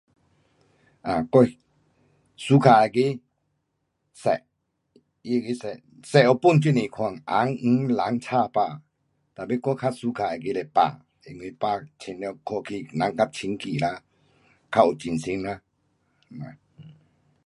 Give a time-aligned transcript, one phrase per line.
[1.09, 1.35] um 我
[2.43, 2.97] suka 那个
[4.21, 4.43] 色，它
[5.21, 5.63] 那个色，
[6.03, 8.59] 色有分很多款，红，黄，蓝，青，白。
[9.35, 10.99] tapi 我较 suka 那个是白。
[11.25, 11.67] 因为白
[11.99, 14.03] 清凉看起人较清洁啦，
[14.71, 15.61] 较有精神啦。